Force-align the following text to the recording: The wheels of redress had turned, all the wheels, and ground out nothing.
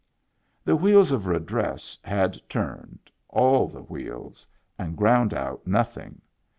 The 0.63 0.75
wheels 0.75 1.11
of 1.11 1.27
redress 1.27 1.95
had 2.03 2.39
turned, 2.49 3.11
all 3.29 3.67
the 3.67 3.83
wheels, 3.83 4.47
and 4.79 4.97
ground 4.97 5.31
out 5.31 5.67
nothing. 5.67 6.21